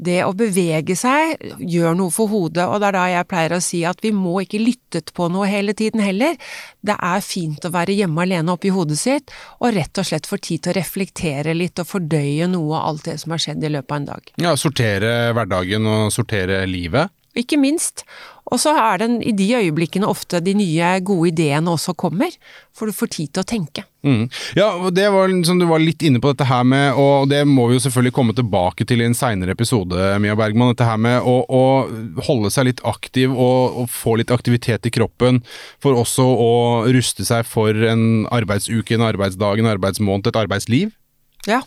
det 0.00 0.22
å 0.24 0.32
bevege 0.36 0.96
seg 0.96 1.36
gjør 1.60 1.96
noe 1.98 2.12
for 2.14 2.30
hodet, 2.32 2.64
og 2.64 2.80
det 2.80 2.88
er 2.88 2.96
da 2.96 3.04
jeg 3.12 3.28
pleier 3.28 3.54
å 3.56 3.60
si 3.64 3.82
at 3.88 4.00
vi 4.04 4.12
må 4.16 4.40
ikke 4.44 4.62
lytte 4.62 5.02
på 5.14 5.28
noe 5.32 5.48
hele 5.50 5.74
tiden 5.76 6.02
heller. 6.02 6.38
Det 6.80 6.96
er 6.96 7.24
fint 7.24 7.64
å 7.64 7.72
være 7.74 7.96
hjemme 7.98 8.24
alene 8.24 8.56
oppi 8.56 8.72
hodet 8.74 8.98
sitt, 9.00 9.34
og 9.60 9.74
rett 9.76 10.00
og 10.00 10.08
slett 10.08 10.28
få 10.30 10.40
tid 10.40 10.64
til 10.64 10.72
å 10.72 10.78
reflektere 10.80 11.54
litt 11.56 11.80
og 11.82 11.90
fordøye 11.92 12.48
noe 12.50 12.78
av 12.78 12.90
alt 12.90 13.10
det 13.10 13.18
som 13.22 13.36
har 13.36 13.44
skjedd 13.44 13.64
i 13.64 13.72
løpet 13.76 13.92
av 13.92 14.00
en 14.00 14.10
dag. 14.10 14.34
Ja, 14.40 14.56
sortere 14.60 15.14
hverdagen 15.36 15.88
og 15.90 16.12
sortere 16.14 16.64
livet? 16.70 17.12
Ikke 17.38 17.60
minst. 17.60 18.02
Og 18.50 18.58
så 18.60 18.74
er 18.74 19.00
det 19.00 19.08
i 19.30 19.34
de 19.36 19.46
øyeblikkene 19.60 20.08
ofte 20.10 20.40
de 20.42 20.54
nye, 20.58 20.96
gode 21.06 21.30
ideene 21.30 21.70
også 21.70 21.94
kommer, 21.98 22.34
for 22.74 22.90
du 22.90 22.96
får 22.96 23.10
tid 23.14 23.32
til 23.32 23.44
å 23.44 23.48
tenke. 23.48 23.84
Mm. 24.02 24.28
Ja, 24.56 24.68
det 24.90 25.06
var 25.12 25.32
som 25.44 25.58
du 25.60 25.66
var 25.68 25.82
litt 25.82 26.02
inne 26.06 26.22
på 26.22 26.32
dette 26.32 26.46
her 26.48 26.64
med, 26.66 26.96
og 26.98 27.28
det 27.30 27.42
må 27.48 27.68
vi 27.68 27.76
jo 27.76 27.84
selvfølgelig 27.84 28.14
komme 28.16 28.34
tilbake 28.36 28.86
til 28.88 29.02
i 29.02 29.06
en 29.06 29.16
seinere 29.16 29.54
episode, 29.54 29.96
Mia 30.22 30.36
Bergman. 30.38 30.72
Dette 30.72 30.88
her 30.88 31.00
med 31.00 31.20
å, 31.20 31.36
å 31.44 31.64
holde 32.26 32.52
seg 32.54 32.70
litt 32.70 32.84
aktiv 32.88 33.30
og, 33.30 33.82
og, 33.82 33.90
få 33.92 34.16
litt 34.20 34.32
aktivitet 34.34 34.88
i 34.88 34.94
kroppen, 34.94 35.42
for 35.82 35.98
også 36.00 36.24
å 36.24 36.52
ruste 36.90 37.26
seg 37.28 37.46
for 37.48 37.76
en 37.90 38.24
arbeidsuke, 38.32 38.96
en 38.96 39.06
arbeidsdag, 39.10 39.60
en 39.60 39.74
arbeidsmåned, 39.76 40.30
et 40.30 40.40
arbeidsliv. 40.40 40.96
Ja, 41.48 41.62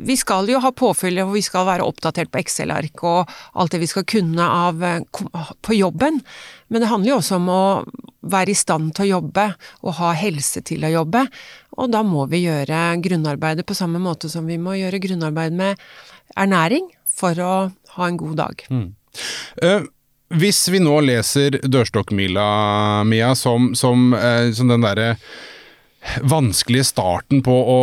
vi 0.00 0.16
skal 0.16 0.48
jo 0.48 0.60
ha 0.64 0.70
påfyll, 0.72 1.18
og 1.20 1.34
vi 1.34 1.42
skal 1.44 1.66
være 1.68 1.84
oppdatert 1.84 2.30
på 2.32 2.40
Excel-ark 2.40 3.02
og 3.04 3.32
alt 3.60 3.74
det 3.74 3.82
vi 3.82 3.88
skal 3.90 4.06
kunne 4.08 4.46
av, 4.46 4.80
eh, 4.82 5.02
på 5.60 5.76
jobben, 5.76 6.22
men 6.68 6.80
det 6.80 6.88
handler 6.88 7.10
jo 7.10 7.18
også 7.18 7.36
om 7.36 7.50
å 7.52 7.64
være 8.20 8.54
i 8.54 8.56
stand 8.56 8.94
til 8.96 9.08
å 9.08 9.20
jobbe 9.20 9.46
og 9.84 9.98
ha 10.00 10.14
helse 10.16 10.62
til 10.64 10.84
å 10.84 10.92
jobbe, 10.92 11.26
og 11.76 11.92
da 11.92 12.02
må 12.02 12.24
vi 12.32 12.46
gjøre 12.46 12.96
grunnarbeidet 13.04 13.66
på 13.68 13.76
samme 13.76 14.00
måte 14.00 14.32
som 14.32 14.48
vi 14.48 14.56
må 14.56 14.78
gjøre 14.78 15.02
grunnarbeid 15.04 15.52
med 15.52 15.76
ernæring 16.36 16.88
for 17.04 17.36
å 17.36 17.54
ha 17.96 18.08
en 18.08 18.20
god 18.20 18.36
dag. 18.40 18.66
Mm. 18.70 18.88
Uh, 19.60 19.84
hvis 20.40 20.62
vi 20.70 20.78
nå 20.80 20.94
leser 21.02 21.58
Dørstokkmila, 21.60 23.02
Mia, 23.04 23.34
som, 23.34 23.74
som, 23.74 24.14
som 24.54 24.70
den 24.70 24.84
derre 24.86 25.16
vanskelige 26.24 26.86
starten 26.88 27.42
på 27.44 27.52
å 27.52 27.80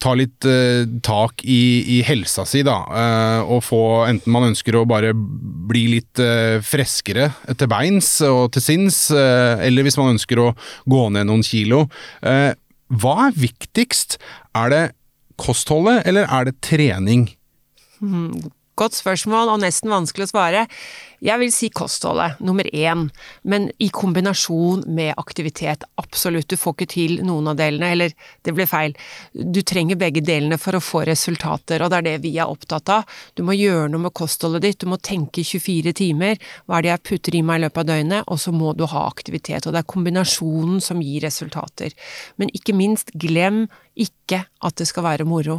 ta 0.00 0.14
litt 0.16 0.46
eh, 0.48 0.86
tak 1.04 1.42
i, 1.44 1.98
i 1.98 2.00
helsa 2.06 2.44
si, 2.48 2.62
da. 2.66 2.78
Eh, 2.88 3.50
og 3.50 3.64
få 3.66 3.82
enten 4.08 4.32
man 4.34 4.48
ønsker 4.50 4.78
å 4.78 4.86
bare 4.88 5.12
bli 5.14 5.84
litt 5.96 6.22
eh, 6.22 6.58
freskere 6.64 7.30
til 7.50 7.70
beins 7.70 8.12
og 8.26 8.52
til 8.54 8.64
sinns, 8.64 9.00
eller 9.12 9.86
hvis 9.86 9.98
man 10.00 10.14
ønsker 10.14 10.40
å 10.42 10.52
gå 10.88 11.02
ned 11.14 11.28
noen 11.28 11.44
kilo. 11.46 11.86
Hva 12.22 13.14
er 13.26 13.36
viktigst? 13.36 14.16
Er 14.56 14.72
det 14.72 14.84
kostholdet, 15.40 16.06
eller 16.08 16.28
er 16.32 16.48
det 16.48 16.56
trening? 16.64 17.28
Godt 18.78 18.96
spørsmål, 18.96 19.52
og 19.52 19.62
nesten 19.64 19.92
vanskelig 19.92 20.28
å 20.28 20.32
svare. 20.32 20.64
Jeg 21.24 21.40
vil 21.40 21.50
si 21.54 21.68
kostholdet, 21.74 22.38
nummer 22.44 22.66
én, 22.70 23.08
men 23.42 23.68
i 23.82 23.88
kombinasjon 23.94 24.84
med 24.94 25.14
aktivitet. 25.18 25.82
Absolutt, 25.98 26.48
du 26.48 26.56
får 26.56 26.76
ikke 26.76 26.88
til 26.92 27.16
noen 27.26 27.50
av 27.50 27.56
delene, 27.58 27.90
eller 27.96 28.14
det 28.46 28.54
ble 28.54 28.66
feil. 28.70 28.94
Du 29.34 29.60
trenger 29.66 29.98
begge 29.98 30.22
delene 30.22 30.58
for 30.62 30.78
å 30.78 30.82
få 30.84 31.02
resultater, 31.08 31.82
og 31.82 31.90
det 31.90 31.98
er 31.98 32.06
det 32.06 32.14
vi 32.22 32.36
er 32.38 32.50
opptatt 32.50 32.92
av. 32.94 33.18
Du 33.34 33.42
må 33.46 33.56
gjøre 33.58 33.90
noe 33.90 34.06
med 34.06 34.14
kostholdet 34.14 34.62
ditt, 34.62 34.80
du 34.84 34.90
må 34.92 35.00
tenke 35.02 35.42
24 35.42 35.94
timer, 35.98 36.38
hva 36.66 36.78
er 36.78 36.86
det 36.86 36.94
jeg 36.94 37.04
putter 37.10 37.38
i 37.38 37.42
meg 37.42 37.60
i 37.60 37.66
løpet 37.66 37.82
av 37.82 37.90
døgnet, 37.90 38.30
og 38.30 38.38
så 38.38 38.54
må 38.54 38.72
du 38.78 38.86
ha 38.86 39.04
aktivitet. 39.10 39.66
Og 39.66 39.74
det 39.74 39.82
er 39.82 39.90
kombinasjonen 39.90 40.80
som 40.84 41.02
gir 41.02 41.26
resultater. 41.26 41.94
Men 42.38 42.54
ikke 42.54 42.76
minst, 42.78 43.10
glem 43.18 43.66
ikke 43.98 44.44
at 44.62 44.78
det 44.78 44.86
skal 44.86 45.06
være 45.08 45.26
moro. 45.26 45.58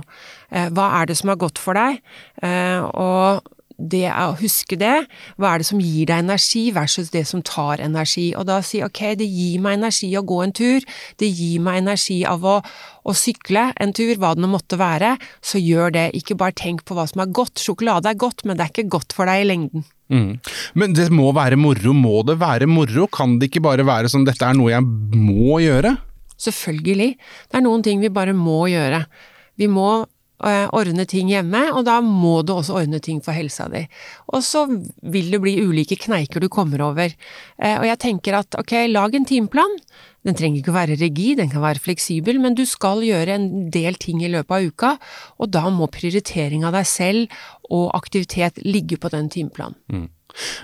Eh, 0.51 0.70
Hva 0.72 0.92
er 1.01 1.10
det 1.10 1.20
som 1.20 1.32
er 1.34 1.39
godt 1.42 1.60
for 1.60 1.75
deg? 1.75 2.00
Eh, 2.42 2.80
Og 2.80 3.44
det 3.79 4.05
er 4.09 4.27
å 4.27 4.38
huske 4.39 4.77
det. 4.79 5.05
Hva 5.39 5.53
er 5.53 5.62
det 5.62 5.67
som 5.69 5.81
gir 5.81 6.09
deg 6.09 6.24
energi 6.25 6.65
versus 6.75 7.12
det 7.13 7.24
som 7.29 7.43
tar 7.45 7.81
energi? 7.83 8.29
Og 8.36 8.48
da 8.50 8.59
si 8.65 8.81
ok, 8.83 9.01
det 9.19 9.27
gir 9.27 9.62
meg 9.63 9.79
energi 9.79 10.12
å 10.19 10.25
gå 10.27 10.41
en 10.43 10.55
tur, 10.55 10.86
det 11.21 11.29
gir 11.31 11.63
meg 11.63 11.81
energi 11.83 12.19
av 12.27 12.43
å, 12.43 12.57
å 12.59 13.15
sykle 13.15 13.69
en 13.79 13.95
tur, 13.95 14.15
hva 14.19 14.33
det 14.36 14.43
nå 14.43 14.51
måtte 14.51 14.79
være, 14.79 15.15
så 15.41 15.62
gjør 15.62 15.95
det. 15.95 16.09
Ikke 16.19 16.38
bare 16.39 16.57
tenk 16.57 16.83
på 16.88 16.98
hva 16.98 17.07
som 17.09 17.24
er 17.24 17.31
godt. 17.31 17.63
Sjokolade 17.63 18.12
er 18.12 18.19
godt, 18.19 18.43
men 18.45 18.59
det 18.59 18.67
er 18.67 18.75
ikke 18.75 18.91
godt 19.00 19.15
for 19.15 19.29
deg 19.29 19.45
i 19.45 19.50
lengden. 19.50 19.88
Mm. 20.09 20.29
Men 20.81 20.93
det 20.98 21.09
må 21.13 21.31
være 21.38 21.57
moro. 21.59 21.95
Må 21.95 22.21
det 22.27 22.39
være 22.41 22.69
moro? 22.69 23.07
Kan 23.13 23.38
det 23.39 23.51
ikke 23.51 23.63
bare 23.65 23.88
være 23.88 24.12
sånn 24.12 24.27
dette 24.27 24.45
er 24.45 24.57
noe 24.57 24.74
jeg 24.74 24.86
må 25.15 25.59
gjøre? 25.63 25.95
Selvfølgelig. 26.39 27.12
Det 27.50 27.59
er 27.59 27.65
noen 27.65 27.83
ting 27.86 28.01
vi 28.03 28.12
bare 28.13 28.33
må 28.36 28.63
gjøre. 28.71 29.03
Vi 29.59 29.67
må 29.71 29.89
ordne 30.39 31.05
ting 31.10 31.29
hjemme, 31.31 31.65
og 31.75 31.84
da 31.88 32.00
må 32.05 32.39
du 32.48 32.53
også 32.55 32.77
ordne 32.81 33.01
ting 33.03 33.19
for 33.24 33.36
helsa 33.36 33.67
di. 33.72 33.84
Og 34.34 34.43
så 34.46 34.65
vil 34.67 35.31
det 35.34 35.41
bli 35.43 35.58
ulike 35.60 35.98
kneiker 36.00 36.43
du 36.43 36.50
kommer 36.51 36.84
over. 36.86 37.12
Eh, 37.60 37.75
og 37.75 37.88
jeg 37.88 38.00
tenker 38.05 38.39
at 38.39 38.60
ok, 38.60 38.75
lag 38.91 39.15
en 39.15 39.27
timeplan. 39.27 39.75
Den 40.27 40.36
trenger 40.36 40.60
ikke 40.60 40.74
å 40.74 40.79
være 40.79 41.00
rigid, 41.00 41.38
den 41.39 41.51
kan 41.51 41.63
være 41.63 41.84
fleksibel, 41.84 42.39
men 42.43 42.55
du 42.58 42.65
skal 42.67 43.03
gjøre 43.05 43.38
en 43.38 43.50
del 43.72 43.96
ting 44.00 44.24
i 44.24 44.31
løpet 44.31 44.55
av 44.55 44.67
uka, 44.67 44.91
og 45.39 45.51
da 45.55 45.63
må 45.72 45.88
prioritering 45.91 46.65
av 46.67 46.75
deg 46.75 46.88
selv 46.88 47.39
og 47.72 47.89
aktivitet 47.96 48.60
ligge 48.67 49.00
på 49.00 49.12
den 49.13 49.31
timeplanen. 49.31 50.10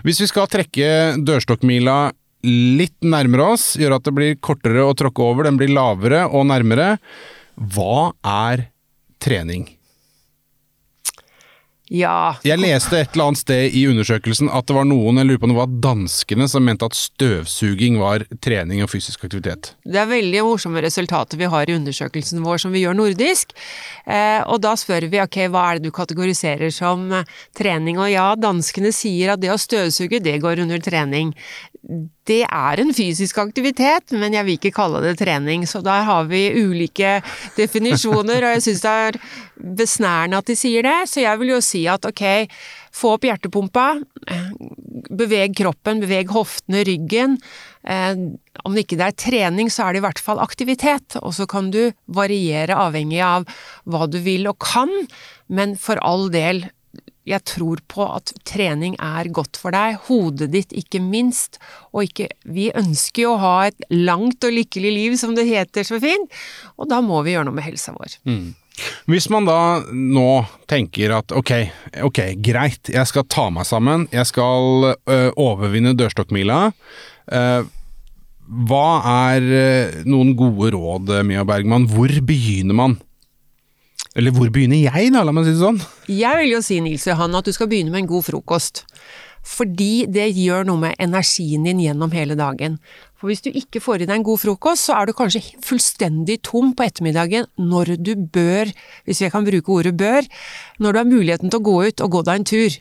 Hvis 0.05 0.19
vi 0.21 0.27
skal 0.29 0.49
trekke 0.51 0.89
dørstokkmila 1.25 1.97
litt 2.45 2.99
nærmere 3.01 3.47
oss, 3.55 3.71
gjøre 3.79 3.97
at 3.97 4.05
det 4.05 4.13
blir 4.15 4.37
kortere 4.43 4.83
å 4.85 4.93
tråkke 4.97 5.23
over, 5.23 5.47
den 5.47 5.57
blir 5.59 5.71
lavere 5.73 6.25
og 6.27 6.45
nærmere, 6.51 6.95
hva 7.55 8.11
er 8.21 8.67
trening? 9.19 9.74
Ja, 11.93 12.33
Jeg 12.41 12.57
leste 12.57 12.97
et 12.97 13.13
eller 13.13 13.27
annet 13.29 13.39
sted 13.43 13.75
i 13.77 13.83
undersøkelsen 13.85 14.49
at 14.49 14.65
det 14.65 14.73
var 14.73 14.87
noen, 14.89 15.19
jeg 15.21 15.27
lurer 15.29 15.41
på 15.41 15.45
om 15.45 15.51
det 15.53 15.59
var 15.59 15.75
danskene, 15.85 16.47
som 16.49 16.65
mente 16.65 16.87
at 16.87 16.97
støvsuging 16.97 17.99
var 18.01 18.25
trening 18.41 18.81
og 18.81 18.89
fysisk 18.89 19.27
aktivitet. 19.27 19.75
Det 19.85 19.99
er 20.01 20.09
veldig 20.09 20.41
morsomme 20.47 20.81
resultater 20.81 21.37
vi 21.37 21.51
har 21.51 21.69
i 21.69 21.75
undersøkelsen 21.77 22.41
vår 22.45 22.63
som 22.65 22.73
vi 22.73 22.81
gjør 22.81 22.97
nordisk. 22.97 23.53
Eh, 24.09 24.41
og 24.49 24.63
da 24.65 24.73
spør 24.79 25.05
vi 25.11 25.21
ok, 25.21 25.39
hva 25.53 25.67
er 25.69 25.77
det 25.77 25.91
du 25.91 25.93
kategoriserer 25.93 26.73
som 26.73 27.05
eh, 27.13 27.29
trening, 27.53 28.01
og 28.01 28.09
ja, 28.09 28.31
danskene 28.33 28.89
sier 28.95 29.35
at 29.35 29.45
det 29.45 29.53
å 29.53 29.61
støvsuge, 29.61 30.23
det 30.25 30.39
går 30.41 30.65
under 30.65 30.81
trening. 30.81 31.35
Det 32.25 32.41
er 32.49 32.81
en 32.81 32.95
fysisk 32.97 33.37
aktivitet, 33.37 34.09
men 34.17 34.33
jeg 34.33 34.47
vil 34.47 34.57
ikke 34.57 34.73
kalle 34.73 35.03
det 35.03 35.19
trening, 35.19 35.67
så 35.69 35.83
der 35.85 36.01
har 36.07 36.25
vi 36.31 36.47
ulike 36.57 37.19
definisjoner, 37.59 38.41
og 38.41 38.55
jeg 38.55 38.65
syns 38.65 38.81
det 38.81 38.93
er 39.05 39.19
besnærende 39.59 40.39
at 40.41 40.49
de 40.49 40.55
sier 40.59 40.85
det, 40.85 40.97
så 41.11 41.23
jeg 41.23 41.39
vil 41.41 41.53
jo 41.55 41.61
si 41.63 41.85
at 41.91 42.05
ok, 42.07 42.23
få 42.95 43.15
opp 43.15 43.27
hjertepumpa, 43.27 43.85
eh, 44.31 44.51
beveg 45.15 45.55
kroppen, 45.57 46.01
beveg 46.03 46.31
hoftene, 46.33 46.83
ryggen. 46.87 47.39
Om 47.85 48.73
det 48.73 48.85
ikke 48.85 48.97
er 49.03 49.13
trening, 49.13 49.69
så 49.69 49.85
er 49.85 49.93
det 49.93 50.01
i 50.01 50.05
hvert 50.07 50.21
fall 50.23 50.39
aktivitet, 50.41 51.19
og 51.21 51.35
så 51.37 51.45
kan 51.47 51.69
du 51.71 51.91
variere 52.07 52.73
avhengig 52.73 53.21
av 53.21 53.45
hva 53.85 54.07
du 54.09 54.17
vil 54.25 54.47
og 54.49 54.57
kan, 54.63 54.89
men 55.47 55.75
for 55.77 56.01
all 56.01 56.31
del, 56.33 56.65
jeg 57.25 57.41
tror 57.49 57.81
på 57.89 58.05
at 58.05 58.33
trening 58.45 58.95
er 59.01 59.29
godt 59.33 59.57
for 59.57 59.73
deg, 59.73 59.97
hodet 60.07 60.51
ditt 60.53 60.73
ikke 60.77 61.01
minst, 61.01 61.57
og 61.93 62.05
ikke 62.05 62.29
Vi 62.45 62.71
ønsker 62.73 63.25
jo 63.25 63.31
å 63.33 63.41
ha 63.41 63.55
et 63.67 63.87
langt 63.89 64.43
og 64.45 64.53
lykkelig 64.53 64.91
liv, 64.93 65.17
som 65.17 65.33
det 65.37 65.47
heter 65.49 65.85
så 65.85 65.99
fint, 66.01 66.29
og 66.77 66.89
da 66.89 67.01
må 67.01 67.21
vi 67.25 67.33
gjøre 67.33 67.49
noe 67.49 67.57
med 67.57 67.65
helsa 67.65 67.93
vår. 67.97 68.19
Hvis 69.09 69.29
man 69.31 69.47
da 69.47 69.59
nå 69.91 70.45
tenker 70.69 71.13
at 71.17 71.31
ok, 71.35 71.51
ok, 72.07 72.19
greit, 72.43 72.91
jeg 72.91 73.07
skal 73.09 73.25
ta 73.31 73.47
meg 73.53 73.67
sammen, 73.69 74.07
jeg 74.13 74.27
skal 74.29 74.91
ø, 74.93 75.19
overvinne 75.39 75.95
dørstokkmila. 75.97 76.59
øh, 77.31 77.67
hva 78.69 78.87
er 79.31 79.41
ø, 79.41 79.67
noen 80.05 80.35
gode 80.37 80.73
råd, 80.75 81.13
Mia 81.25 81.45
Bergman? 81.47 81.87
Hvor 81.89 82.11
begynner 82.27 82.77
man? 82.77 82.97
Eller 84.15 84.31
hvor 84.31 84.47
begynner 84.53 84.79
jeg, 84.79 85.11
da, 85.11 85.23
la 85.27 85.33
meg 85.35 85.47
si 85.47 85.55
det 85.55 85.63
sånn? 85.63 85.79
Jeg 86.07 86.39
vil 86.39 86.53
jo 86.53 86.61
si, 86.63 86.77
Nils 86.83 87.07
Johan, 87.07 87.35
at 87.35 87.47
du 87.47 87.51
skal 87.55 87.67
begynne 87.71 87.91
med 87.91 88.05
en 88.05 88.11
god 88.13 88.27
frokost. 88.29 88.85
Fordi 89.45 90.05
det 90.09 90.29
gjør 90.33 90.63
noe 90.69 90.81
med 90.87 90.95
energien 91.03 91.67
din 91.67 91.81
gjennom 91.83 92.13
hele 92.15 92.37
dagen. 92.39 92.79
For 93.15 93.31
hvis 93.31 93.43
du 93.45 93.51
ikke 93.55 93.79
får 93.79 94.03
i 94.03 94.07
deg 94.09 94.17
en 94.17 94.25
god 94.27 94.41
frokost, 94.41 94.89
så 94.89 94.97
er 94.99 95.07
du 95.07 95.15
kanskje 95.15 95.41
fullstendig 95.63 96.41
tom 96.43 96.73
på 96.75 96.83
ettermiddagen 96.83 97.47
når 97.55 97.95
du 98.03 98.11
bør, 98.19 98.71
hvis 99.07 99.23
jeg 99.23 99.31
kan 99.31 99.47
bruke 99.47 99.71
ordet 99.71 99.95
bør, 99.97 100.27
når 100.83 100.91
du 100.91 100.99
har 100.99 101.07
muligheten 101.09 101.51
til 101.51 101.61
å 101.61 101.67
gå 101.69 101.77
ut 101.87 102.03
og 102.03 102.17
gå 102.17 102.25
deg 102.27 102.41
en 102.41 102.49
tur. 102.51 102.75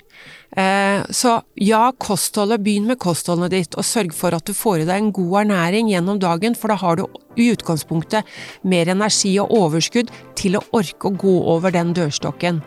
Eh, 0.55 1.05
så 1.11 1.37
ja, 1.59 1.85
kostholdet, 1.99 2.63
begynn 2.63 2.87
med 2.87 3.01
kostholdet 3.03 3.55
ditt, 3.55 3.79
og 3.79 3.87
sørg 3.87 4.15
for 4.15 4.35
at 4.37 4.47
du 4.47 4.55
får 4.55 4.83
i 4.83 4.89
deg 4.89 5.01
en 5.01 5.15
god 5.15 5.41
ernæring 5.45 5.91
gjennom 5.91 6.21
dagen, 6.23 6.55
for 6.59 6.71
da 6.71 6.79
har 6.83 6.99
du 6.99 7.07
i 7.35 7.49
utgangspunktet 7.51 8.29
mer 8.71 8.91
energi 8.93 9.33
og 9.43 9.51
overskudd 9.55 10.13
til 10.39 10.59
å 10.59 10.63
orke 10.77 11.11
å 11.11 11.19
gå 11.19 11.35
over 11.55 11.75
den 11.75 11.91
dørstokken. 11.97 12.61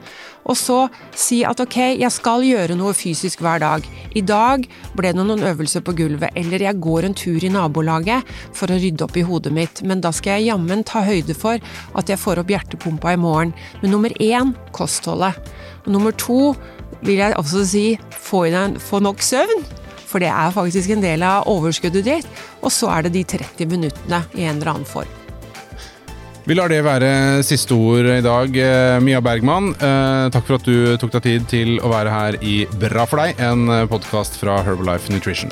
Og 0.48 0.56
så 0.60 0.78
si 1.16 1.42
at 1.48 1.60
ok, 1.64 1.78
jeg 2.00 2.12
skal 2.14 2.44
gjøre 2.48 2.76
noe 2.80 2.96
fysisk 2.96 3.42
hver 3.44 3.60
dag. 3.64 3.88
I 4.16 4.24
dag 4.24 4.68
ble 4.96 5.12
det 5.12 5.24
noen 5.24 5.44
øvelser 5.48 5.84
på 5.84 5.96
gulvet, 5.96 6.36
eller 6.40 6.64
jeg 6.64 6.84
går 6.84 7.08
en 7.08 7.18
tur 7.18 7.44
i 7.44 7.52
nabolaget 7.58 8.28
for 8.56 8.72
å 8.72 8.80
rydde 8.80 9.06
opp 9.08 9.18
i 9.18 9.26
hodet 9.28 9.54
mitt, 9.56 9.82
men 9.84 10.02
da 10.06 10.14
skal 10.16 10.38
jeg 10.38 10.52
jammen 10.52 10.86
ta 10.88 11.04
høyde 11.06 11.36
for 11.38 11.60
at 11.98 12.12
jeg 12.12 12.22
får 12.22 12.44
opp 12.44 12.54
hjertepumpa 12.54 13.16
i 13.16 13.22
morgen. 13.22 13.56
Men 13.82 13.96
nummer 13.96 14.14
én 14.22 14.54
kostholdet. 14.78 15.38
Og 15.86 15.94
nummer 15.96 16.16
to 16.16 16.54
vil 17.06 17.22
jeg 17.22 17.36
også 17.38 17.66
si 17.68 17.86
få, 18.14 18.48
i 18.48 18.56
deg, 18.56 18.80
få 18.82 19.02
nok 19.04 19.24
søvn. 19.24 19.66
For 20.08 20.24
det 20.24 20.32
er 20.32 20.56
faktisk 20.56 20.94
en 20.96 21.04
del 21.04 21.24
av 21.26 21.48
overskuddet 21.52 22.08
ditt. 22.08 22.28
Og 22.64 22.72
så 22.74 22.92
er 22.96 23.08
det 23.08 23.16
de 23.18 23.24
30 23.38 23.72
minuttene 23.72 24.24
i 24.38 24.48
en 24.48 24.58
eller 24.58 24.78
annen 24.78 24.88
form. 24.88 25.14
Vi 26.48 26.56
lar 26.56 26.72
det 26.72 26.80
være 26.80 27.44
siste 27.44 27.76
ord 27.76 28.08
i 28.08 28.22
dag, 28.24 28.56
eh, 28.56 29.00
Mia 29.04 29.20
Bergman. 29.20 29.74
Eh, 29.76 30.30
takk 30.32 30.48
for 30.48 30.56
at 30.56 30.64
du 30.64 30.96
tok 30.96 31.12
deg 31.18 31.26
tid 31.26 31.50
til 31.52 31.74
å 31.84 31.92
være 31.92 32.14
her 32.14 32.40
i 32.40 32.62
Bra 32.80 33.04
for 33.04 33.20
deg, 33.20 33.36
en 33.36 33.68
podkast 33.92 34.40
fra 34.40 34.62
Herbalife 34.64 35.12
Nutrition. 35.12 35.52